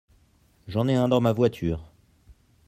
J'en 0.67 0.87
ai 0.87 0.95
un 0.95 1.07
dans 1.07 1.21
ma 1.21 1.31
voiture. 1.31 1.91